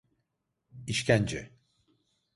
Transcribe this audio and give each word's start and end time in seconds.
İşkence… 0.87 1.51